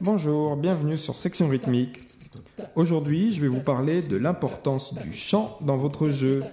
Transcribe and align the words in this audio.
Bonjour, 0.00 0.56
bienvenue 0.56 0.96
sur 0.96 1.16
Section 1.16 1.48
Rythmique. 1.48 2.00
Aujourd'hui, 2.76 3.32
je 3.32 3.40
vais 3.40 3.48
vous 3.48 3.60
parler 3.60 4.02
de 4.02 4.16
l'importance 4.16 4.94
du 4.94 5.12
chant 5.12 5.58
dans 5.60 5.76
votre 5.76 6.10
jeu. 6.10 6.44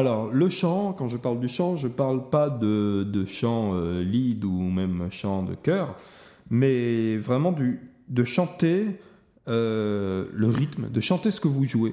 Alors, 0.00 0.30
le 0.32 0.48
chant, 0.48 0.94
quand 0.94 1.08
je 1.08 1.18
parle 1.18 1.40
du 1.40 1.48
chant, 1.48 1.76
je 1.76 1.86
ne 1.86 1.92
parle 1.92 2.30
pas 2.30 2.48
de, 2.48 3.04
de 3.04 3.26
chant 3.26 3.72
euh, 3.74 4.02
lead 4.02 4.46
ou 4.46 4.58
même 4.58 5.08
chant 5.10 5.42
de 5.42 5.54
chœur, 5.54 5.94
mais 6.48 7.18
vraiment 7.18 7.52
du, 7.52 7.80
de 8.08 8.24
chanter 8.24 8.98
euh, 9.46 10.24
le 10.32 10.48
rythme, 10.48 10.88
de 10.88 11.00
chanter 11.00 11.30
ce 11.30 11.38
que 11.38 11.48
vous 11.48 11.64
jouez. 11.64 11.92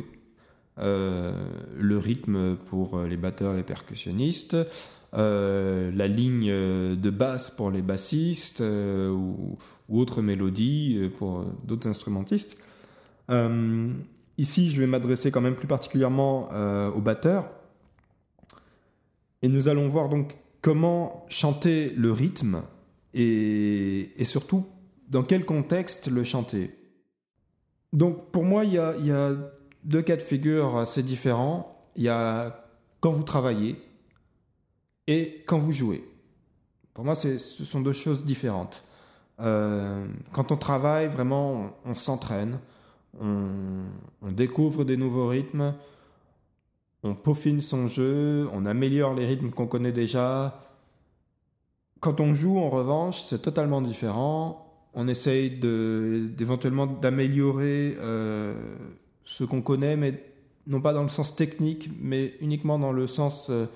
Euh, 0.80 1.34
le 1.78 1.98
rythme 1.98 2.56
pour 2.56 2.98
les 3.02 3.18
batteurs 3.18 3.56
et 3.56 3.58
les 3.58 3.64
percussionnistes, 3.64 4.56
la 5.12 6.08
ligne 6.08 6.48
de 6.48 7.10
basse 7.10 7.52
pour 7.52 7.72
les 7.72 7.82
bassistes 7.82 8.62
ou, 8.62 9.58
ou, 9.90 10.00
autres 10.00 10.22
mélodies 10.22 11.10
pour 11.18 11.44
d'autres 11.66 11.90
instrumentistes. 11.90 12.58
ici, 14.38 14.70
je 14.70 14.80
vais 14.80 14.88
m'adresser 14.88 15.30
quand 15.30 15.42
même 15.42 15.56
plus 15.56 15.68
particulièrement 15.68 16.48
aux 16.96 17.02
batteurs 17.02 17.50
et 19.42 19.48
nous 19.48 19.68
allons 19.68 19.88
voir 19.88 20.10
donc 20.10 20.38
comment 20.62 21.26
chanter 21.30 21.92
le 21.92 22.12
rythme 22.12 22.64
et, 23.14 24.12
surtout 24.24 24.66
dans 25.10 25.24
quel 25.24 25.46
contexte 25.46 26.08
le 26.10 26.24
chanter. 26.24 26.76
Donc 27.94 28.32
pour 28.32 28.44
moi, 28.44 28.66
il 28.66 28.74
y, 28.74 28.78
a, 28.78 29.32
deux 29.84 30.02
cas 30.02 30.18
de 30.18 30.22
figure 30.22 30.78
assez 30.78 31.04
différents. 31.04 31.82
Il 31.96 32.04
y 32.04 32.10
a 32.10 32.66
quand 33.00 33.12
vous 33.12 33.24
travaillez 33.24 33.78
et 35.08 35.44
quand 35.48 35.58
vous 35.58 35.72
jouez. 35.72 36.04
Pour 36.94 37.06
moi, 37.06 37.16
ce 37.16 37.38
sont 37.38 37.82
deux 37.82 37.94
choses 37.94 38.26
différentes. 38.26 38.84
Euh, 39.40 40.06
quand 40.32 40.52
on 40.52 40.58
travaille, 40.58 41.08
vraiment, 41.08 41.72
on, 41.86 41.96
s'entraîne, 41.96 42.60
on, 43.20 43.86
découvre 44.32 44.84
des 44.84 44.98
nouveaux 44.98 45.28
rythmes, 45.28 45.76
on 47.04 47.14
peaufine 47.16 47.62
son 47.62 47.88
jeu, 47.88 48.48
on 48.54 48.66
améliore 48.66 49.14
les 49.14 49.26
rythmes 49.26 49.52
qu'on 49.52 49.68
connaît 49.68 49.92
déjà. 49.92 50.62
Quand 52.00 52.20
on 52.20 52.34
joue, 52.34 52.58
en 52.58 52.70
revanche, 52.70 53.22
c'est 53.24 53.42
totalement 53.42 53.82
différent. 53.82 54.68
On 54.94 55.08
essaye 55.08 55.52
d'éventuellement 55.52 56.88
d'améliorer 56.88 57.96
euh, 58.00 58.56
ce 59.24 59.44
qu'on 59.44 59.62
connaît, 59.62 59.96
mais 59.96 60.24
non 60.66 60.82
pas 60.82 60.94
dans 60.94 61.04
le 61.04 61.10
sens 61.10 61.36
technique, 61.36 61.90
mais 62.00 62.34
uniquement 62.42 62.80
dans 62.80 62.92
le 62.92 63.08
sens 63.08 63.48
euh, 63.50 63.68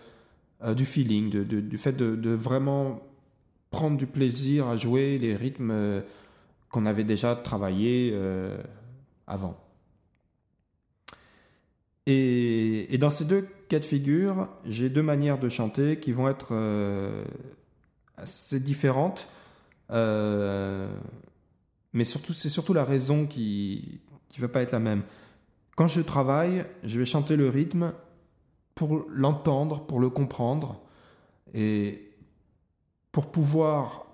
euh, 0.64 0.74
du 0.74 0.86
feeling, 0.86 1.44
du 1.44 1.78
fait 1.78 1.96
de, 1.96 2.32
vraiment 2.32 3.02
prendre 3.70 3.98
du 3.98 4.08
plaisir 4.08 4.68
à 4.68 4.76
jouer 4.76 5.18
les 5.18 5.36
rythmes 5.36 6.04
qu'on 6.70 6.86
avait 6.86 7.06
déjà 7.06 7.36
travaillés 7.36 8.14
avant. 9.28 9.58
Et, 12.08 12.98
dans 13.00 13.10
ces 13.10 13.26
deux 13.26 13.48
cas 13.70 13.80
de 13.80 13.86
figure, 13.86 14.50
j'ai 14.66 14.90
deux 14.90 15.04
manières 15.04 15.38
de 15.38 15.50
chanter 15.50 16.00
qui 16.00 16.12
vont 16.12 16.28
être 16.28 16.50
euh, 16.52 17.24
assez 18.18 18.60
différentes. 18.60 19.28
Euh, 19.92 20.94
mais 21.94 22.04
surtout, 22.04 22.34
c'est 22.34 22.50
surtout 22.50 22.74
la 22.74 22.84
raison 22.84 23.26
qui 23.28 24.00
ne 24.36 24.42
va 24.42 24.48
pas 24.48 24.62
être 24.62 24.72
la 24.72 24.80
même. 24.80 25.04
Quand 25.76 25.88
je 25.88 26.02
travaille, 26.02 26.66
je 26.84 27.00
vais 27.00 27.06
chanter 27.06 27.36
le 27.36 27.50
rythme 27.50 27.94
pour 28.76 29.06
l'entendre, 29.10 29.86
pour 29.86 30.00
le 30.00 30.10
comprendre, 30.10 30.82
et 31.54 32.12
pour 33.12 33.32
pouvoir 33.32 34.06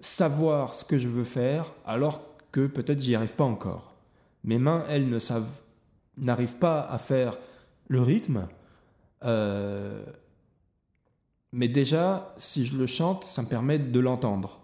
savoir 0.00 0.74
ce 0.74 0.84
que 0.84 0.98
je 0.98 1.08
veux 1.08 1.24
faire, 1.24 1.72
alors 1.86 2.22
que 2.50 2.66
peut-être 2.66 3.00
j'y 3.00 3.14
arrive 3.14 3.34
pas 3.34 3.44
encore. 3.44 3.94
Mes 4.44 4.58
mains, 4.58 4.84
elles, 4.88 5.08
ne 5.08 5.18
savent 5.18 5.62
n'arrive 6.16 6.56
pas 6.56 6.82
à 6.82 6.98
faire 6.98 7.38
le 7.88 8.00
rythme, 8.00 8.48
euh, 9.24 10.04
mais 11.52 11.68
déjà, 11.68 12.34
si 12.38 12.64
je 12.64 12.76
le 12.76 12.86
chante, 12.86 13.24
ça 13.24 13.42
me 13.42 13.48
permet 13.48 13.78
de 13.78 14.00
l'entendre. 14.00 14.60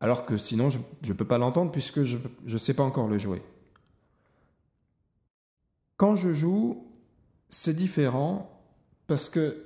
Alors 0.00 0.26
que 0.26 0.36
sinon, 0.36 0.70
je 0.70 0.78
ne 1.06 1.12
peux 1.12 1.24
pas 1.24 1.38
l'entendre 1.38 1.70
puisque 1.70 2.02
je 2.02 2.18
ne 2.46 2.58
sais 2.58 2.74
pas 2.74 2.82
encore 2.82 3.08
le 3.08 3.18
jouer. 3.18 3.42
Quand 5.96 6.16
je 6.16 6.34
joue, 6.34 6.84
c'est 7.48 7.74
différent 7.74 8.50
parce 9.06 9.28
que 9.28 9.64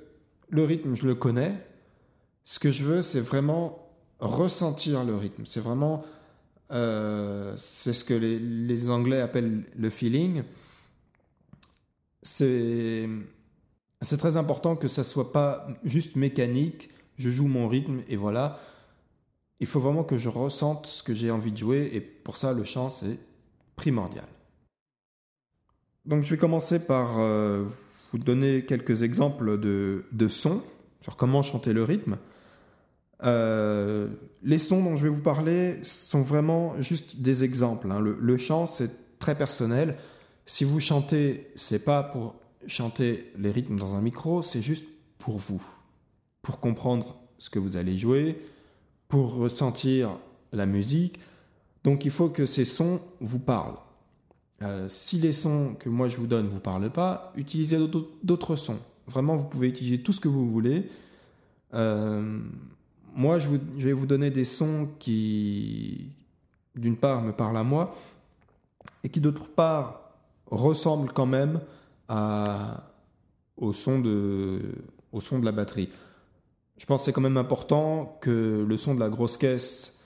le 0.49 0.63
rythme, 0.63 0.93
je 0.93 1.07
le 1.07 1.15
connais. 1.15 1.53
Ce 2.45 2.59
que 2.59 2.71
je 2.71 2.83
veux, 2.83 3.01
c'est 3.01 3.19
vraiment 3.19 3.89
ressentir 4.19 5.03
le 5.03 5.15
rythme. 5.15 5.45
C'est 5.45 5.59
vraiment, 5.59 6.03
euh, 6.71 7.55
c'est 7.57 7.93
ce 7.93 8.03
que 8.03 8.13
les, 8.13 8.39
les, 8.39 8.89
Anglais 8.89 9.21
appellent 9.21 9.63
le 9.75 9.89
feeling 9.89 10.43
c'est 12.21 13.07
très 14.17 14.37
important 14.37 14.75
que 14.75 14.87
ça 14.87 15.03
soit 15.03 15.31
pas 15.31 15.67
juste 15.83 16.15
mécanique. 16.15 16.89
Je 17.17 17.29
joue 17.29 17.47
mon 17.47 17.67
rythme 17.67 18.01
et 18.07 18.15
voilà. 18.15 18.59
Il 19.59 19.67
faut 19.67 19.79
vraiment 19.79 20.03
que 20.03 20.17
je 20.17 20.29
ressente 20.29 20.87
ce 20.87 21.03
que 21.03 21.13
j'ai 21.13 21.31
envie 21.31 21.51
de 21.51 21.57
jouer 21.57 21.89
et 21.93 21.99
pour 21.99 22.37
ça 22.37 22.53
le 22.53 22.63
chant 22.63 22.89
c'est 22.89 23.17
primordial. 23.75 24.27
Donc 26.05 26.23
je 26.23 26.29
vais 26.29 26.37
commencer 26.37 26.79
par 26.79 27.19
euh, 27.19 27.65
vous 28.11 28.17
donner 28.17 28.63
quelques 28.63 29.03
exemples 29.03 29.59
de, 29.59 30.05
de, 30.11 30.27
sons 30.27 30.61
sur 31.01 31.17
comment 31.17 31.41
chanter 31.41 31.73
le 31.73 31.83
rythme. 31.83 32.17
Euh, 33.23 34.07
les 34.41 34.59
sons 34.59 34.81
dont 34.81 34.95
je 34.95 35.03
vais 35.03 35.09
vous 35.09 35.21
parler 35.21 35.83
sont 35.83 36.21
vraiment 36.21 36.81
juste 36.81 37.21
des 37.21 37.43
exemples. 37.43 37.91
Hein. 37.91 37.99
Le, 37.99 38.17
le, 38.19 38.37
chant 38.37 38.65
c'est 38.65 39.19
très 39.19 39.35
personnel. 39.35 39.97
Si 40.49 40.63
vous 40.63 40.79
chantez, 40.79 41.45
c'est 41.53 41.85
pas 41.85 42.01
pour 42.01 42.33
chanter 42.65 43.31
les 43.37 43.51
rythmes 43.51 43.77
dans 43.77 43.93
un 43.93 44.01
micro, 44.01 44.41
c'est 44.41 44.63
juste 44.63 44.87
pour 45.19 45.37
vous, 45.37 45.63
pour 46.41 46.59
comprendre 46.59 47.17
ce 47.37 47.51
que 47.51 47.59
vous 47.59 47.77
allez 47.77 47.95
jouer, 47.99 48.35
pour 49.09 49.35
ressentir 49.35 50.17
la 50.51 50.65
musique. 50.65 51.19
Donc 51.83 52.03
il 52.03 52.09
faut 52.09 52.29
que 52.29 52.47
ces 52.47 52.65
sons 52.65 52.99
vous 53.21 53.37
parlent. 53.37 53.77
Euh, 54.63 54.89
si 54.89 55.19
les 55.19 55.33
sons 55.33 55.75
que 55.77 55.87
moi 55.87 56.09
je 56.09 56.17
vous 56.17 56.25
donne 56.25 56.47
ne 56.47 56.49
vous 56.49 56.59
parlent 56.59 56.89
pas, 56.89 57.31
utilisez 57.35 57.77
d'autres 58.23 58.55
sons. 58.55 58.79
Vraiment, 59.05 59.35
vous 59.35 59.45
pouvez 59.45 59.67
utiliser 59.67 60.01
tout 60.01 60.13
ce 60.13 60.19
que 60.19 60.29
vous 60.29 60.49
voulez. 60.49 60.89
Euh, 61.75 62.39
moi, 63.13 63.37
je, 63.37 63.49
je, 63.77 63.85
vais 63.85 63.93
vous 63.93 64.07
donner 64.07 64.31
des 64.31 64.45
sons 64.45 64.89
qui, 64.97 66.09
d'une 66.75 66.97
part, 66.97 67.21
me 67.21 67.33
parlent 67.33 67.57
à 67.57 67.63
moi, 67.63 67.95
et 69.03 69.09
qui, 69.09 69.21
d'autre 69.21 69.47
part, 69.47 70.08
ressemble 70.49 71.11
quand 71.11 71.25
même 71.25 71.59
au, 73.57 73.73
son 73.73 73.99
de, 73.99 74.61
au 75.11 75.19
son 75.19 75.39
de 75.39 75.45
la 75.45 75.51
batterie. 75.51 75.89
Je 76.77 76.85
pense 76.85 77.01
que 77.01 77.05
c'est 77.05 77.13
quand 77.13 77.21
même 77.21 77.37
important 77.37 78.17
que 78.21 78.65
le 78.67 78.77
son 78.77 78.95
de 78.95 78.99
la 78.99 79.09
grosse 79.09 79.37
caisse 79.37 79.99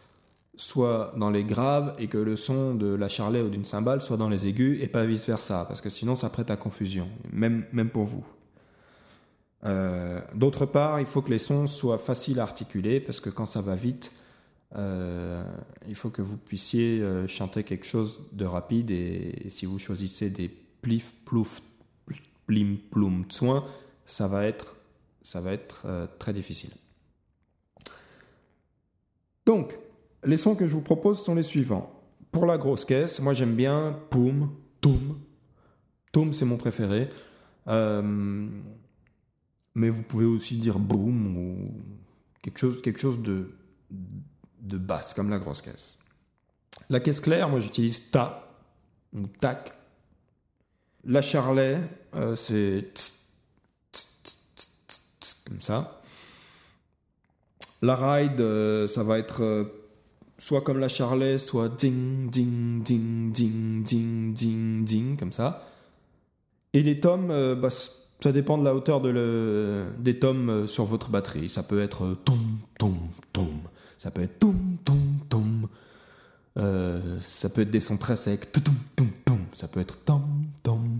soit 0.56 1.14
dans 1.18 1.30
les 1.30 1.44
graves 1.44 1.96
et 1.98 2.08
que 2.08 2.18
le 2.18 2.36
son 2.36 2.76
de 2.76 2.94
la 2.94 3.10
charlet 3.10 3.42
ou 3.42 3.50
d'une 3.50 3.66
cymbale 3.66 4.02
soit 4.02 4.18
dans 4.18 4.30
les 4.30 4.48
aigus 4.48 4.82
et 4.82 4.88
pas 4.88 5.06
vice-versa, 5.06 5.66
parce 5.68 5.82
que 5.82 5.90
sinon 5.90 6.16
ça 6.16 6.30
prête 6.30 6.52
à 6.52 6.56
confusion, 6.58 7.08
même, 7.32 7.66
même 7.72 7.90
pour 7.90 8.04
vous. 8.04 8.26
Euh, 9.66 10.20
d'autre 10.36 10.66
part, 10.66 11.00
il 11.00 11.06
faut 11.06 11.22
que 11.22 11.32
les 11.32 11.40
sons 11.40 11.68
soient 11.68 11.98
faciles 11.98 12.40
à 12.40 12.44
articuler, 12.44 13.00
parce 13.00 13.20
que 13.20 13.30
quand 13.30 13.46
ça 13.46 13.62
va 13.62 13.76
vite, 13.76 14.12
euh, 14.76 15.44
il 15.88 15.96
faut 15.96 16.10
que 16.10 16.22
vous 16.22 16.38
puissiez 16.38 17.02
euh, 17.02 17.28
chanter 17.28 17.64
quelque 17.64 17.86
chose 17.86 18.22
de 18.32 18.46
rapide 18.46 18.90
et, 18.90 19.46
si 19.50 19.66
vous 19.66 19.78
choisissez 19.78 20.30
des 20.30 20.50
plif, 20.50 21.14
plouf, 21.26 21.62
plim, 22.48 22.78
ploum, 22.78 23.26
tsoin, 23.30 23.66
ça 24.06 24.28
va 24.28 24.46
être, 24.46 24.76
ça 25.22 25.42
va 25.42 25.54
être 25.54 25.84
euh, 25.86 26.08
très 26.20 26.34
difficile. 26.34 26.72
Donc, 29.46 29.78
les 30.24 30.38
sons 30.38 30.56
que 30.56 30.68
je 30.68 30.74
vous 30.74 30.82
propose 30.82 31.24
sont 31.24 31.36
les 31.36 31.44
suivants. 31.44 32.02
Pour 32.32 32.46
la 32.46 32.58
grosse 32.58 32.86
caisse, 32.86 33.20
moi 33.20 33.34
j'aime 33.34 33.56
bien 33.56 34.00
poum, 34.10 34.50
toum. 34.82 35.20
Toum, 36.12 36.34
c'est 36.34 36.46
mon 36.46 36.58
préféré. 36.58 37.10
mais 39.76 39.90
vous 39.90 40.04
pouvez 40.04 40.26
aussi 40.26 40.58
dire 40.58 40.80
boum 40.80 41.38
ou 41.38 41.72
quelque 42.42 42.58
chose, 42.58 42.82
quelque 42.82 43.00
chose 43.00 43.22
de 43.22 43.52
de 44.64 44.78
basse, 44.78 45.14
comme 45.14 45.30
la 45.30 45.40
grosse 45.40 45.62
caisse. 45.62 46.00
La 46.90 47.00
caisse 47.00 47.22
claire, 47.22 47.50
moi 47.50 47.60
j'utilise 47.60 48.10
ta 48.10 48.48
ou 49.14 49.28
tac. 49.28 49.74
La 51.06 51.22
charlet, 51.22 51.82
euh, 52.16 52.36
c'est 52.36 52.94
comme 55.48 55.62
ça. 55.62 56.02
La 57.82 57.96
ride, 57.96 58.40
euh, 58.40 58.88
ça 58.88 59.04
va 59.04 59.20
être 59.20 59.44
euh, 59.44 59.66
soit 60.38 60.62
comme 60.62 60.80
la 60.80 60.88
charlet, 60.88 61.38
soit 61.38 61.68
ding, 61.68 62.30
ding, 62.30 62.82
ding, 62.82 63.34
ding, 63.34 63.84
ding, 63.84 64.34
ding, 64.34 64.86
ding, 64.86 65.18
comme 65.18 65.34
ça. 65.34 65.68
Et 66.72 66.82
les 66.82 66.96
tomes, 66.96 67.28
bah, 67.56 67.70
ça 67.70 68.32
dépend 68.32 68.58
de 68.58 68.64
la 68.64 68.74
hauteur 68.74 69.02
des 69.02 70.20
tomes 70.20 70.66
sur 70.66 70.86
votre 70.86 71.10
batterie. 71.10 71.50
Ça 71.50 71.62
peut 71.62 71.84
être 71.84 72.18
tom, 72.24 72.58
tom, 72.80 72.98
tom. 73.32 73.53
Ça 74.04 74.12
peut 74.12 74.22
être 74.22 74.38
tom, 74.38 74.78
tom, 74.84 75.00
tom. 75.30 75.68
ça 77.22 77.50
peut 77.50 77.62
être 77.62 77.72
des 77.72 77.80
sons 77.80 77.98
très 77.98 78.18
secs. 78.18 78.52
Tom, 78.52 78.76
tom, 78.98 79.08
tom. 79.24 79.40
Ça 79.56 79.70
peut 79.70 79.80
être 79.80 80.04
tom, 80.04 80.24
tom. 80.62 81.00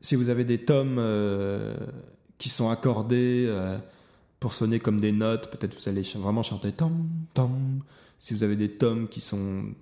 Si 0.00 0.14
vous 0.14 0.28
avez 0.28 0.44
des 0.44 0.64
tomes 0.64 1.00
qui 2.38 2.48
sont 2.48 2.70
accordés 2.70 3.46
euh, 3.48 3.78
pour 4.40 4.52
sonner 4.52 4.78
comme 4.78 5.00
des 5.00 5.12
notes. 5.12 5.50
Peut-être 5.50 5.74
vous 5.74 5.88
allez 5.88 6.02
vraiment 6.02 6.42
chanter 6.42 6.72
tom, 6.72 7.08
tom. 7.34 7.82
Si 8.18 8.34
vous 8.34 8.42
avez 8.42 8.56
des 8.56 8.72
tomes 8.72 9.08
qui 9.08 9.20
sont 9.20 9.72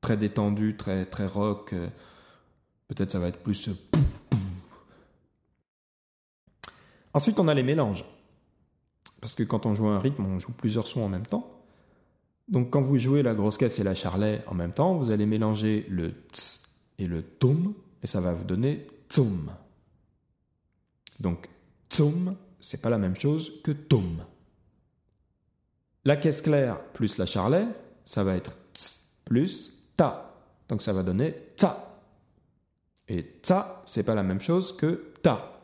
très 0.00 0.16
détendus, 0.16 0.76
très, 0.76 1.06
très 1.06 1.26
rock, 1.26 1.72
euh, 1.72 1.88
peut-être 2.88 3.10
ça 3.10 3.18
va 3.18 3.28
être 3.28 3.38
plus. 3.38 3.68
Euh, 3.68 3.74
Ensuite, 7.14 7.38
on 7.38 7.46
a 7.46 7.54
les 7.54 7.62
mélanges. 7.62 8.04
Parce 9.20 9.34
que 9.34 9.42
quand 9.42 9.66
on 9.66 9.74
joue 9.74 9.86
un 9.86 9.98
rythme, 9.98 10.26
on 10.26 10.38
joue 10.38 10.52
plusieurs 10.52 10.86
sons 10.86 11.02
en 11.02 11.08
même 11.08 11.26
temps. 11.26 11.61
Donc 12.48 12.70
quand 12.70 12.80
vous 12.80 12.98
jouez 12.98 13.22
la 13.22 13.34
grosse 13.34 13.56
caisse 13.56 13.78
et 13.78 13.84
la 13.84 13.94
charlet 13.94 14.42
en 14.46 14.54
même 14.54 14.72
temps, 14.72 14.96
vous 14.96 15.10
allez 15.10 15.26
mélanger 15.26 15.86
le 15.88 16.12
ts 16.12 16.60
et 16.98 17.06
le 17.06 17.22
tom, 17.22 17.74
et 18.02 18.06
ça 18.06 18.20
va 18.20 18.34
vous 18.34 18.44
donner 18.44 18.86
tsum. 19.08 19.50
Donc 21.20 21.48
Tsum, 21.92 22.36
c'est 22.58 22.80
pas 22.80 22.88
la 22.88 22.96
même 22.96 23.16
chose 23.16 23.60
que 23.62 23.70
tom. 23.70 24.24
La 26.06 26.16
caisse 26.16 26.40
claire 26.40 26.82
plus 26.92 27.18
la 27.18 27.26
charlet, 27.26 27.66
ça 28.02 28.24
va 28.24 28.34
être 28.34 28.52
ts 28.72 29.00
plus 29.26 29.78
ta. 29.94 30.34
Donc 30.70 30.80
ça 30.80 30.94
va 30.94 31.02
donner 31.02 31.34
ta. 31.54 32.02
Et 33.08 33.24
ta, 33.24 33.82
c'est 33.84 34.04
pas 34.04 34.14
la 34.14 34.22
même 34.22 34.40
chose 34.40 34.74
que 34.74 35.12
ta. 35.22 35.60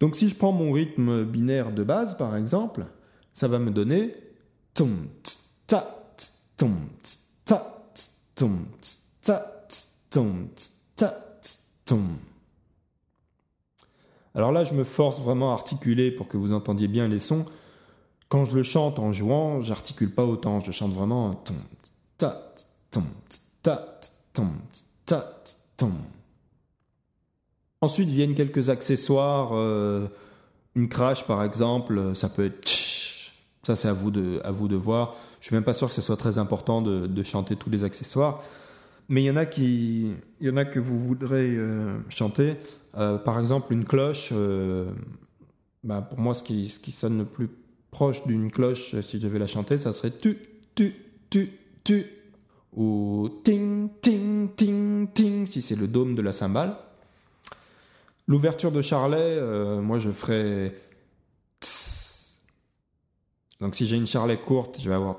Donc 0.00 0.16
si 0.16 0.28
je 0.28 0.34
prends 0.34 0.50
mon 0.50 0.72
rythme 0.72 1.24
binaire 1.24 1.72
de 1.72 1.84
base, 1.84 2.16
par 2.16 2.34
exemple, 2.34 2.84
ça 3.32 3.46
va 3.46 3.60
me 3.60 3.70
donner 3.70 4.12
Alors 14.34 14.52
là, 14.52 14.64
je 14.64 14.74
me 14.74 14.84
force 14.84 15.20
vraiment 15.20 15.50
à 15.50 15.54
articuler 15.54 16.10
pour 16.10 16.28
que 16.28 16.36
vous 16.36 16.52
entendiez 16.52 16.88
bien 16.88 17.08
les 17.08 17.20
sons. 17.20 17.46
Quand 18.28 18.44
je 18.44 18.54
le 18.54 18.62
chante 18.62 18.98
en 18.98 19.12
jouant, 19.12 19.62
j'articule 19.62 20.14
pas 20.14 20.24
autant. 20.24 20.60
Je 20.60 20.72
chante 20.72 20.92
vraiment 20.92 21.42
ta 22.18 22.52
ta 23.62 24.00
ta 25.08 25.32
Ensuite 27.80 28.08
viennent 28.08 28.34
quelques 28.34 28.68
accessoires. 28.70 29.50
Euh, 29.52 30.08
une 30.74 30.88
crash, 30.88 31.26
par 31.26 31.42
exemple, 31.42 32.14
ça 32.14 32.28
peut 32.28 32.46
être. 32.46 32.85
Ça, 33.66 33.74
c'est 33.74 33.88
à 33.88 33.92
vous 33.92 34.12
de, 34.12 34.40
à 34.44 34.52
vous 34.52 34.68
de 34.68 34.76
voir. 34.76 35.16
Je 35.40 35.46
suis 35.46 35.56
même 35.56 35.64
pas 35.64 35.72
sûr 35.72 35.88
que 35.88 35.92
ce 35.94 36.00
soit 36.00 36.16
très 36.16 36.38
important 36.38 36.82
de, 36.82 37.22
chanter 37.24 37.56
tous 37.56 37.68
les 37.68 37.82
accessoires. 37.82 38.40
Mais 39.08 39.24
il 39.24 39.26
y 39.26 39.30
en 39.30 39.34
a 39.34 39.44
qui, 39.44 40.12
il 40.40 40.46
y 40.46 40.50
en 40.50 40.56
a 40.56 40.64
que 40.64 40.78
vous 40.78 41.00
voudrez 41.00 41.56
euh, 41.56 41.98
chanter. 42.08 42.58
Euh, 42.96 43.18
par 43.18 43.40
exemple, 43.40 43.72
une 43.72 43.84
cloche, 43.84 44.28
euh, 44.30 44.88
bah, 45.82 46.00
pour 46.00 46.20
moi, 46.20 46.32
ce 46.32 46.44
qui, 46.44 46.68
ce 46.68 46.78
qui 46.78 46.92
sonne 46.92 47.18
le 47.18 47.24
plus 47.24 47.48
proche 47.90 48.24
d'une 48.24 48.52
cloche, 48.52 49.00
si 49.00 49.18
je 49.18 49.26
devais 49.26 49.40
la 49.40 49.48
chanter, 49.48 49.78
ça 49.78 49.92
serait 49.92 50.12
tu, 50.12 50.38
tu, 50.76 50.94
tu, 51.28 51.50
tu, 51.82 52.06
ou 52.72 53.28
ting, 53.42 53.88
ting, 54.00 54.48
ting, 54.54 55.08
ting, 55.12 55.44
si 55.44 55.60
c'est 55.60 55.74
le 55.74 55.88
dôme 55.88 56.14
de 56.14 56.22
la 56.22 56.30
cymbale. 56.30 56.76
L'ouverture 58.28 58.70
de 58.70 58.80
charlet, 58.80 59.40
moi, 59.80 59.98
je 59.98 60.12
ferais 60.12 60.72
donc 63.60 63.74
si 63.74 63.86
j'ai 63.86 63.96
une 63.96 64.06
charlet 64.06 64.38
courte, 64.38 64.80
je 64.80 64.88
vais 64.88 64.94
avoir 64.94 65.16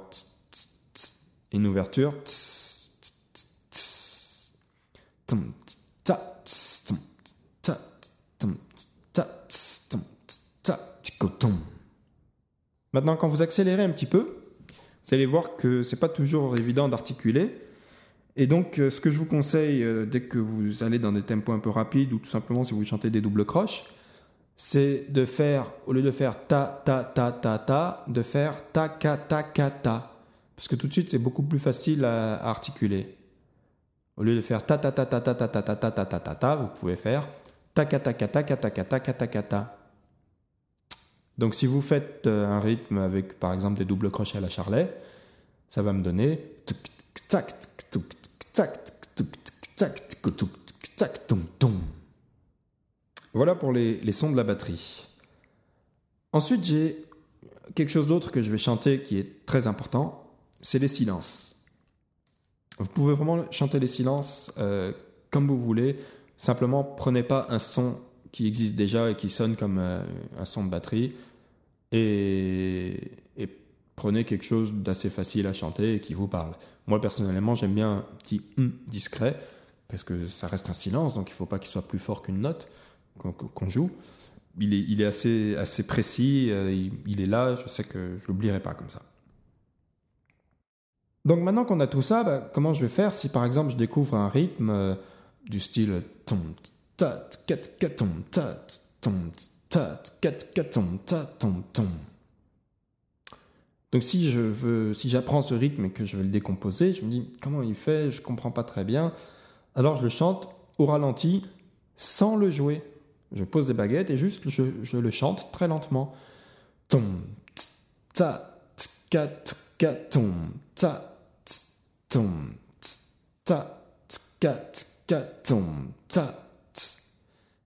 une 1.51 1.67
ouverture. 1.67 2.13
Maintenant, 12.93 13.17
quand 13.17 13.27
vous 13.27 13.41
accélérez 13.41 13.83
un 13.83 13.89
petit 13.89 14.05
peu, 14.05 14.37
vous 15.05 15.13
allez 15.13 15.25
voir 15.25 15.55
que 15.57 15.83
c'est 15.83 15.99
pas 15.99 16.09
toujours 16.09 16.57
évident 16.57 16.89
d'articuler. 16.89 17.51
Et 18.35 18.45
donc, 18.45 18.79
euh, 18.79 18.89
ce 18.89 19.01
que 19.01 19.09
je 19.09 19.17
vous 19.17 19.25
conseille 19.25 19.83
euh, 19.83 20.05
dès 20.05 20.21
que 20.21 20.37
vous 20.37 20.83
allez 20.83 20.99
dans 20.99 21.11
des 21.11 21.23
tempos 21.23 21.53
un 21.53 21.59
peu 21.59 21.71
rapides 21.71 22.13
ou 22.13 22.19
tout 22.19 22.29
simplement 22.29 22.63
si 22.63 22.73
vous 22.73 22.83
chantez 22.83 23.09
des 23.09 23.19
doubles 23.19 23.45
croches, 23.45 23.83
c'est 24.59 25.05
de 25.09 25.23
faire, 25.23 25.71
au 25.85 25.93
lieu 25.93 26.01
de 26.01 26.09
faire 26.09 26.47
ta, 26.47 26.81
ta, 26.83 27.03
ta, 27.03 27.31
ta, 27.31 27.59
ta, 27.59 28.03
de 28.07 28.23
faire 28.23 28.55
ta, 28.73 28.89
ka, 28.89 29.15
ta, 29.15 29.43
ta. 29.43 30.11
Parce 30.55 30.67
que 30.67 30.75
tout 30.75 30.87
de 30.87 30.93
suite, 30.93 31.11
c'est 31.11 31.19
beaucoup 31.19 31.43
plus 31.43 31.59
facile 31.59 32.03
à, 32.03 32.43
articuler. 32.43 33.15
Au 34.17 34.23
lieu 34.23 34.35
de 34.35 34.41
faire 34.41 34.65
ta, 34.65 34.79
ta, 34.79 34.91
ta, 34.91 35.05
ta, 35.05 35.21
ta, 35.21 35.35
ta, 35.35 35.47
ta, 35.47 35.61
ta, 35.61 35.75
ta, 35.75 35.91
ta, 35.91 36.05
ta, 36.05 36.19
ta, 36.19 36.35
ta, 36.35 36.55
vous 36.55 36.67
pouvez 36.79 36.95
faire 36.95 37.27
ta, 37.75 37.85
ka, 37.85 37.99
ta, 37.99 38.13
ka, 38.13 38.27
ta, 38.27 38.41
ka, 38.41 38.57
ta, 38.57 38.69
ka, 38.71 38.83
ta, 38.83 38.99
ka, 38.99 39.13
ta, 39.13 39.27
ka, 39.27 39.43
ta. 39.43 39.77
Donc 41.37 41.53
si 41.53 41.67
vous 41.67 41.81
faites 41.81 42.25
un 42.25 42.59
rythme 42.59 42.97
avec 42.97 43.39
par 43.39 43.53
exemple 43.53 43.77
des 43.77 43.85
doubles 43.85 44.09
crochets 44.09 44.39
à 44.39 44.41
la 44.41 44.49
charlet, 44.49 44.91
ça 45.69 45.83
va 45.83 45.93
me 45.93 46.01
donner 46.01 46.41
voilà 53.33 53.55
pour 53.55 53.73
les, 53.73 53.99
les, 54.01 54.11
sons 54.11 54.31
de 54.31 54.37
la 54.37 54.43
batterie. 54.43 55.05
Ensuite, 56.31 56.63
j'ai 56.63 57.05
quelque 57.75 57.89
chose 57.89 58.07
d'autre 58.07 58.31
que 58.31 58.41
je 58.41 58.51
vais 58.51 58.57
chanter 58.57 59.01
qui 59.03 59.17
est 59.17 59.45
très 59.45 59.67
important, 59.67 60.31
c'est 60.61 60.79
les 60.79 60.87
silences. 60.87 61.57
Vous 62.79 62.87
pouvez 62.87 63.13
vraiment 63.13 63.49
chanter 63.51 63.79
les 63.79 63.87
silences 63.87 64.51
euh, 64.57 64.91
comme 65.31 65.47
vous 65.47 65.59
voulez. 65.59 65.97
Simplement, 66.37 66.83
prenez 66.83 67.23
pas 67.23 67.47
un 67.49 67.59
son 67.59 67.99
qui 68.31 68.47
existe 68.47 68.75
déjà 68.75 69.09
et 69.09 69.15
qui 69.15 69.29
sonne 69.29 69.55
comme 69.55 69.79
euh, 69.79 70.03
un 70.37 70.45
son 70.45 70.63
de 70.65 70.69
batterie 70.69 71.13
et, 71.91 73.11
prenez 73.95 74.25
quelque 74.25 74.43
chose 74.43 74.73
d'assez 74.75 75.09
facile 75.09 75.47
à 75.47 75.53
chanter 75.53 75.95
et 75.95 75.99
qui 75.99 76.13
vous 76.13 76.27
parle. 76.27 76.53
Moi 76.85 77.01
personnellement 77.01 77.55
j'aime 77.55 77.73
bien 77.73 77.97
un 77.97 78.05
petit 78.19 78.43
hum 78.59 78.73
discret 78.85 79.41
parce 79.87 80.03
que 80.03 80.27
ça 80.27 80.45
reste 80.45 80.69
un 80.69 80.73
silence 80.73 81.15
donc 81.15 81.29
il 81.29 81.31
ne 81.31 81.35
faut 81.35 81.47
pas 81.47 81.57
qu'il 81.57 81.71
soit 81.71 81.87
plus 81.87 81.97
fort 81.97 82.21
qu'une 82.21 82.41
note 82.41 82.67
qu'on 83.17 83.69
joue. 83.69 83.89
Il 84.59 84.73
est, 84.73 84.79
il 84.87 85.01
est, 85.01 85.05
assez, 85.05 85.55
assez 85.55 85.85
précis, 85.85 86.47
euh, 86.49 86.89
il, 87.05 87.21
est 87.21 87.27
là, 87.27 87.55
je 87.55 87.69
sais 87.69 87.83
que 87.83 88.17
je 88.19 88.27
l'oublierai 88.27 88.59
pas 88.59 88.73
comme 88.73 88.89
ça. 88.89 89.03
Donc 91.25 91.41
maintenant 91.41 91.65
qu'on 91.65 91.79
a 91.79 91.87
tout 91.87 92.01
ça, 92.01 92.23
bah, 92.23 92.49
comment 92.53 92.73
je 92.73 92.81
vais 92.81 92.89
faire 92.89 93.13
si 93.13 93.29
par 93.29 93.45
exemple 93.45 93.69
je 93.69 93.77
découvre 93.77 94.15
un 94.15 94.29
rythme 94.29 94.69
euh, 94.69 94.95
du 95.45 95.59
style 95.59 96.01
donc 103.91 104.03
si 104.03 104.29
je 104.29 104.39
veux, 104.39 104.93
si 104.93 105.09
j'apprends 105.09 105.41
ce 105.41 105.53
rythme 105.53 105.85
et 105.85 105.89
que 105.91 106.05
je 106.05 106.17
veux 106.17 106.23
le 106.23 106.29
décomposer, 106.29 106.93
je 106.93 107.03
me 107.03 107.09
dis 107.09 107.29
comment 107.41 107.61
il 107.61 107.75
fait, 107.75 108.11
je 108.11 108.21
comprends 108.21 108.51
pas 108.51 108.63
très 108.63 108.83
bien. 108.83 109.13
Alors 109.75 109.95
je 109.95 110.03
le 110.03 110.09
chante 110.09 110.49
au 110.77 110.85
ralenti 110.85 111.43
sans 111.95 112.35
le 112.35 112.51
jouer. 112.51 112.81
Je 113.33 113.43
pose 113.43 113.67
des 113.67 113.73
baguettes 113.73 114.09
et 114.09 114.17
juste 114.17 114.49
je, 114.49 114.97
le 114.97 115.11
chante 115.11 115.51
très 115.51 115.67
lentement. 115.67 116.15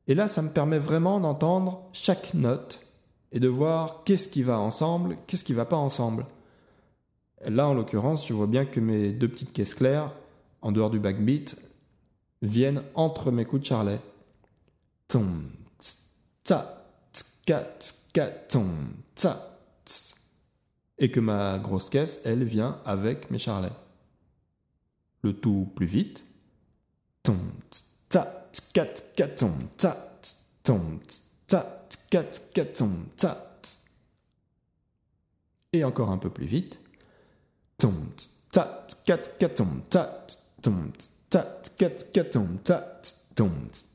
et 0.08 0.16
là, 0.16 0.28
ça 0.28 0.42
me 0.42 0.50
permet 0.50 0.80
vraiment 0.80 1.20
d'entendre 1.20 1.84
chaque 1.94 2.34
note 2.34 2.80
et 3.32 3.40
de 3.40 3.48
voir 3.48 4.04
qu'est-ce 4.04 4.28
qui 4.28 4.44
va 4.44 4.60
ensemble, 4.60 5.16
qu'est-ce 5.28 5.44
qui 5.44 5.54
va 5.54 5.66
pas 5.66 5.78
ensemble. 5.78 6.26
Là, 7.46 7.68
en 7.68 7.74
l'occurrence, 7.74 8.28
je 8.28 8.34
vois 8.34 8.48
bien 8.48 8.66
que 8.66 8.80
mes 8.80 9.12
deux 9.12 9.28
petites 9.28 9.54
caisses 9.54 9.76
claires, 9.76 10.12
en 10.62 10.72
dehors 10.72 10.90
du 10.90 11.00
backbeat, 11.00 11.58
viennent 12.42 12.84
entre 12.96 13.32
mes 13.32 13.46
coups 13.46 13.62
de 13.62 13.68
charlet 13.68 14.00
tom, 15.12 15.52
tsa, 16.44 16.60
tska, 17.12 17.64
tska, 17.80 18.28
tom, 18.48 18.94
tsa. 19.14 19.58
Et 20.98 21.12
que 21.12 21.20
ma 21.20 21.60
grosse 21.60 21.90
caisse, 21.90 22.22
elle 22.24 22.46
vient 22.46 22.80
avec 22.86 23.30
mes 23.30 23.40
charlets. 23.40 23.76
Le 25.22 25.34
tout 25.34 25.68
plus 25.76 25.86
vite. 25.86 26.24
Tom, 27.24 27.52
tsa, 28.10 28.48
tska, 28.54 28.86
tska, 28.86 29.28
tom, 29.28 29.54
tsa, 29.78 29.98
tom, 30.64 31.00
tsa, 31.46 31.86
tska, 31.90 32.24
tska, 32.24 32.66
tom. 32.66 33.06
Et 35.74 35.84
encore 35.84 36.10
un 36.12 36.18
peu 36.20 36.30
plus 36.30 36.46
vite. 36.46 36.80
Tom, 37.78 38.12
tsa, 38.50 38.86
tska, 38.88 39.18
tska, 39.18 39.50
tom, 39.50 39.82
tsa, 39.90 40.26
tom, 40.62 40.92
tsa, 41.30 41.60
tska, 41.64 41.90
tska, 41.90 42.24
tom, 42.24 42.58
tom, 43.36 43.52
tsa 43.74 43.91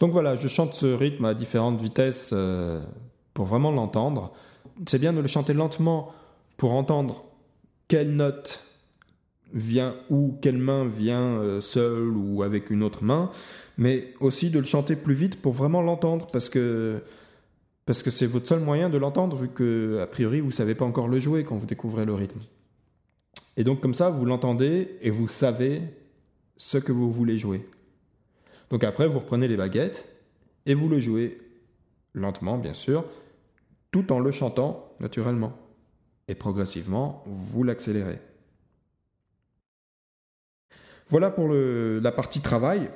donc 0.00 0.10
voilà, 0.10 0.36
je 0.36 0.48
chante 0.48 0.74
ce 0.74 0.86
rythme 0.86 1.24
à 1.24 1.34
différentes 1.34 1.80
vitesses 1.80 2.34
pour 3.32 3.46
vraiment 3.46 3.70
l'entendre. 3.70 4.32
C'est 4.86 4.98
bien 4.98 5.12
de 5.12 5.20
le 5.20 5.28
chanter 5.28 5.54
lentement 5.54 6.12
pour 6.56 6.72
entendre 6.72 7.24
quelle 7.88 8.14
note 8.16 8.64
vient 9.52 9.94
où, 10.10 10.36
quelle 10.42 10.58
main 10.58 10.86
vient 10.86 11.60
seule 11.60 12.16
ou 12.16 12.42
avec 12.42 12.70
une 12.70 12.82
autre 12.82 13.04
main, 13.04 13.30
mais 13.78 14.14
aussi 14.20 14.50
de 14.50 14.58
le 14.58 14.64
chanter 14.64 14.96
plus 14.96 15.14
vite 15.14 15.40
pour 15.40 15.52
vraiment 15.52 15.80
l'entendre 15.80 16.26
parce 16.32 16.48
que 16.48 17.02
parce 17.86 18.02
que 18.02 18.10
c'est 18.10 18.26
votre 18.26 18.46
seul 18.46 18.60
moyen 18.60 18.88
de 18.88 18.98
l'entendre 18.98 19.36
vu 19.36 19.48
que 19.48 20.00
a 20.02 20.06
priori 20.06 20.40
vous 20.40 20.50
savez 20.50 20.74
pas 20.74 20.84
encore 20.84 21.08
le 21.08 21.20
jouer 21.20 21.44
quand 21.44 21.56
vous 21.56 21.66
découvrez 21.66 22.04
le 22.04 22.14
rythme. 22.14 22.40
Et 23.56 23.64
donc 23.64 23.80
comme 23.80 23.94
ça 23.94 24.10
vous 24.10 24.24
l'entendez 24.24 24.96
et 25.02 25.10
vous 25.10 25.28
savez 25.28 25.82
ce 26.56 26.78
que 26.78 26.92
vous 26.92 27.12
voulez 27.12 27.38
jouer. 27.38 27.66
Donc 28.70 28.84
après, 28.84 29.08
vous 29.08 29.20
reprenez 29.20 29.48
les 29.48 29.56
baguettes 29.56 30.08
et 30.66 30.74
vous 30.74 30.88
le 30.88 30.98
jouez 30.98 31.38
lentement, 32.14 32.58
bien 32.58 32.74
sûr, 32.74 33.04
tout 33.90 34.12
en 34.12 34.18
le 34.18 34.30
chantant 34.30 34.92
naturellement. 35.00 35.52
Et 36.28 36.34
progressivement, 36.34 37.22
vous 37.26 37.62
l'accélérez. 37.62 38.20
Voilà 41.08 41.30
pour 41.30 41.48
la 41.48 42.12
partie 42.12 42.40
travail. 42.40 42.90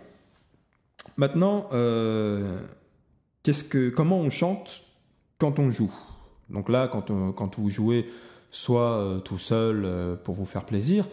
Maintenant, 1.16 1.68
euh, 1.73 2.59
comment 3.95 4.19
on 4.19 4.31
chante 4.31 4.85
quand 5.38 5.59
on 5.59 5.71
joue? 5.71 5.95
Donc 6.50 6.69
là, 6.69 6.88
quand, 6.88 7.33
quand 7.33 7.59
vous 7.59 7.71
jouez 7.71 8.09
soit 8.50 8.99
euh, 8.99 9.19
tout 9.19 9.38
seul 9.38 9.85
euh, 9.85 10.17
pour 10.17 10.35
vous 10.35 10.47
faire 10.47 10.64
plaisir, 10.64 11.07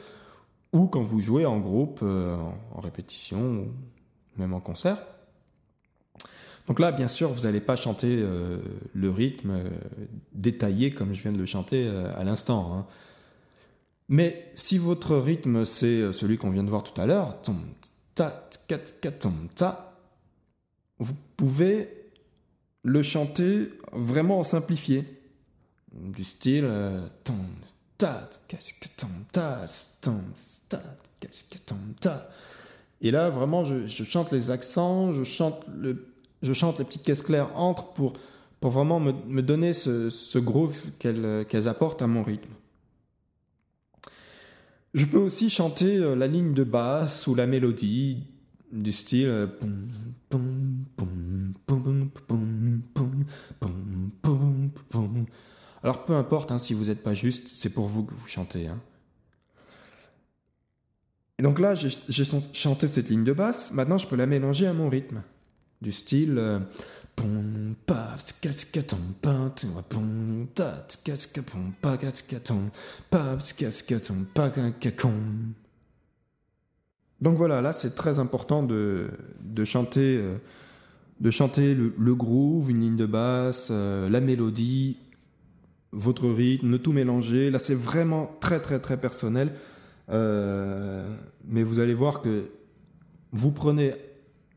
ou 0.72 0.88
quand 0.88 1.04
vous 1.04 1.22
jouez 1.22 1.46
en 1.46 1.60
groupe, 1.60 2.02
en 2.04 2.82
répétition, 2.82 3.68
même 4.38 4.54
en 4.54 4.60
concert. 4.60 4.98
Donc 6.68 6.80
là, 6.80 6.92
bien 6.92 7.08
sûr, 7.08 7.32
vous 7.32 7.42
n'allez 7.42 7.62
pas 7.62 7.76
chanter 7.76 8.18
euh, 8.20 8.58
le 8.94 9.10
rythme 9.10 9.52
euh, 9.52 9.70
détaillé 10.34 10.92
comme 10.92 11.14
je 11.14 11.22
viens 11.22 11.32
de 11.32 11.38
le 11.38 11.46
chanter 11.46 11.86
euh, 11.86 12.12
à 12.16 12.24
l'instant. 12.24 12.74
Hein. 12.74 12.86
Mais 14.10 14.52
si 14.56 14.78
votre 14.78 15.16
rythme, 15.16 15.66
c'est 15.66 16.12
celui 16.14 16.38
qu'on 16.38 16.52
vient 16.52 16.64
de 16.64 16.70
voir 16.70 16.84
tout 16.84 17.00
à 17.00 17.06
l'heure, 17.06 17.38
vous 21.00 21.14
pouvez 21.38 22.05
le 22.86 23.02
chanter 23.02 23.72
vraiment 23.92 24.40
en 24.40 24.44
simplifié. 24.44 25.04
Du 25.92 26.24
style 26.24 26.66
et 33.02 33.12
là, 33.12 33.30
vraiment, 33.30 33.66
je, 33.66 33.88
chante 34.04 34.32
les 34.32 34.52
accents, 34.52 35.14
je 35.14 35.24
chante, 35.24 35.66
le, 35.76 36.08
je 36.42 36.54
chante 36.54 36.80
les 36.80 36.86
petites 36.86 37.04
caisses 37.04 37.22
claires 37.22 37.58
entre 37.58 37.94
pour, 37.94 38.14
pour 38.60 38.72
vraiment 38.72 39.00
me, 39.00 39.14
me 39.28 39.42
donner 39.42 39.74
ce, 39.74 40.10
ce 40.10 40.38
groove 40.38 40.78
qu'elles 41.00 41.68
apportent 41.68 42.02
à 42.02 42.08
mon 42.08 42.24
rythme. 42.24 42.52
Je 44.94 45.06
peux 45.06 45.18
aussi 45.18 45.50
chanter 45.50 45.98
euh, 45.98 46.16
la 46.16 46.28
ligne 46.28 46.54
de 46.54 46.64
basse 46.64 47.28
ou 47.28 47.36
la 47.36 47.48
mélodie 47.48 48.24
du 48.72 48.92
style 48.92 49.28
euh, 49.28 49.48
alors 50.30 50.42
peu 56.06 56.14
importe 56.14 56.52
hein, 56.52 56.58
si 56.58 56.74
vous 56.74 56.86
n'êtes 56.86 57.04
pas 57.04 57.14
juste, 57.14 57.50
c'est 57.54 57.70
pour 57.70 57.88
vous 57.88 58.04
que 58.04 58.14
vous 58.14 58.28
chantez. 58.28 58.68
Hein. 58.68 58.80
Et 61.38 61.44
donc 61.44 61.60
là, 61.60 61.76
j'ai 61.76 61.90
chanté 62.54 62.88
cette 62.88 63.10
ligne 63.10 63.26
de 63.26 63.34
basse. 63.34 63.74
Maintenant, 63.74 63.98
je 63.98 64.08
peux 64.08 64.16
la 64.16 64.26
mélanger 64.26 64.68
à 64.68 64.74
mon 64.74 64.90
rythme. 64.90 65.22
Du 65.82 65.92
style. 65.92 66.62
Donc 77.22 77.38
voilà, 77.38 77.62
là 77.62 77.74
c'est 77.74 77.96
très 77.96 78.20
important 78.20 78.64
de, 78.64 79.10
de 79.42 79.66
chanter, 79.66 80.18
euh, 80.18 80.38
de 81.22 81.32
chanter 81.32 81.74
le, 81.74 82.16
groove, 82.16 82.70
une 82.70 82.82
ligne 82.82 82.98
de 82.98 83.06
basse, 83.06 83.70
euh, 83.72 84.10
la 84.10 84.20
mélodie, 84.20 84.98
votre 85.96 86.28
rythme, 86.28 86.78
tout 86.78 86.92
mélanger. 86.92 87.50
Là 87.50 87.58
c'est 87.58 87.76
vraiment 87.76 88.30
très 88.40 88.60
très 88.60 88.80
très 88.80 88.98
personnel. 88.98 89.54
Euh, 90.10 91.08
mais 91.48 91.64
vous 91.64 91.80
allez 91.80 91.94
voir 91.94 92.22
que 92.22 92.52
vous 93.32 93.52
prenez 93.52 93.94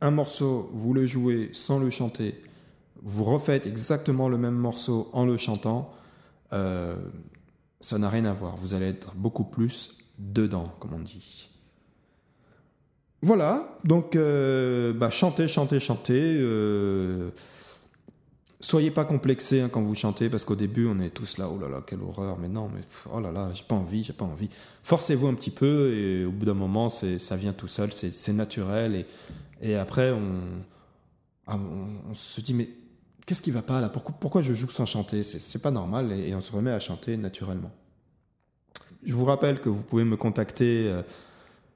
un 0.01 0.11
morceau, 0.11 0.71
vous 0.73 0.93
le 0.93 1.07
jouez 1.07 1.51
sans 1.53 1.79
le 1.79 1.91
chanter, 1.91 2.41
vous 3.03 3.25
refaites 3.25 3.67
exactement 3.67 4.29
le 4.29 4.37
même 4.37 4.55
morceau 4.55 5.09
en 5.13 5.25
le 5.25 5.37
chantant, 5.37 5.93
euh, 6.53 6.97
ça 7.81 7.99
n'a 7.99 8.09
rien 8.09 8.25
à 8.25 8.33
voir. 8.33 8.57
Vous 8.57 8.75
allez 8.75 8.87
être 8.87 9.15
beaucoup 9.15 9.45
plus 9.45 9.97
dedans, 10.19 10.67
comme 10.81 10.95
on 10.95 11.01
dit. 11.01 11.49
Voilà, 13.23 13.79
donc 13.85 14.15
euh, 14.15 14.93
bah, 14.93 15.11
chantez, 15.11 15.49
chantez, 15.49 15.81
chantez. 15.81 16.39
Soyez 18.61 18.91
pas 18.91 19.05
complexés 19.05 19.61
hein, 19.61 19.69
quand 19.71 19.83
vous 19.83 19.95
chantez, 19.95 20.29
parce 20.29 20.45
qu'au 20.45 20.57
début, 20.57 20.89
on 20.89 20.99
est 20.99 21.11
tous 21.11 21.39
là, 21.39 21.49
oh 21.49 21.57
là 21.61 21.69
là, 21.69 21.81
quelle 21.87 22.03
horreur, 22.03 22.39
mais 22.41 22.49
non, 22.49 22.69
mais 22.75 22.81
oh 23.13 23.21
là 23.21 23.31
là, 23.31 23.51
j'ai 23.55 23.63
pas 23.63 23.77
envie, 23.77 24.03
j'ai 24.03 24.13
pas 24.13 24.25
envie. 24.25 24.49
Forcez-vous 24.83 25.29
un 25.29 25.35
petit 25.35 25.53
peu, 25.53 25.95
et 25.95 26.25
au 26.25 26.33
bout 26.33 26.45
d'un 26.45 26.55
moment, 26.55 26.89
ça 26.89 27.37
vient 27.37 27.53
tout 27.53 27.69
seul, 27.69 27.93
c'est 27.93 28.33
naturel, 28.33 28.97
et, 28.97 29.07
et 29.63 29.77
après, 29.77 30.13
ah, 31.47 31.57
on, 31.57 32.11
on, 32.11 32.15
se 32.15 32.41
dit, 32.41 32.53
mais 32.53 32.69
qu'est-ce 33.27 33.43
qui 33.43 33.53
va 33.53 33.63
pas 33.63 33.81
là? 33.81 33.91
Pourquoi, 33.91 34.17
pourquoi 34.19 34.43
je 34.43 34.55
joue 34.55 34.69
sans 34.71 34.87
chanter? 34.87 35.23
C'est 35.23 35.63
pas 35.63 35.71
normal, 35.71 36.11
et, 36.11 36.35
on 36.35 36.41
se 36.41 36.51
remet 36.51 36.73
à 36.73 36.81
chanter 36.81 37.17
naturellement. 37.17 37.71
Je 39.05 39.15
vous 39.15 39.25
rappelle 39.25 39.61
que 39.61 39.69
vous 39.69 39.85
pouvez 39.85 40.03
me 40.03 40.17
contacter 40.17 40.89
euh, 40.89 41.03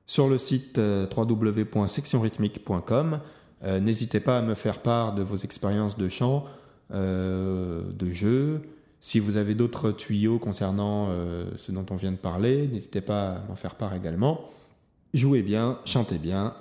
sur 0.05 0.29
le 0.29 0.37
site 0.37 0.79
euh, 0.79 1.07
www.sectionrythmique.com. 1.17 3.21
Euh, 3.63 3.79
n'hésitez 3.79 4.19
pas 4.19 4.39
à 4.39 4.43
me 4.43 4.55
faire 4.55 4.83
part 4.83 5.15
de 5.15 5.23
vos 5.23 5.37
expériences 5.37 5.97
de 5.97 6.09
chant. 6.09 6.45
Euh, 6.91 7.85
de 7.93 8.11
jeu. 8.11 8.61
Si 9.01 9.19
vous 9.19 9.37
avez 9.37 9.55
d'autres 9.55 9.93
tuyaux 9.93 10.39
concernant 10.39 11.09
euh, 11.11 11.51
ce 11.57 11.73
dont 11.73 11.87
on 11.91 11.97
vient 11.97 12.13
de 12.13 12.19
parler, 12.19 12.69
n'hésitez 12.69 13.01
pas 13.01 13.31
à 13.31 13.45
m'en 13.49 13.57
faire 13.57 13.77
part 13.77 13.95
également. 13.95 14.43
Jouez 15.15 15.43
bien, 15.43 15.79
chantez 15.87 16.19
bien. 16.19 16.55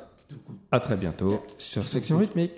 À 0.71 0.79
très 0.79 0.95
bientôt 0.95 1.43
sur 1.57 1.85
Section 1.85 2.17
Rythmique. 2.17 2.53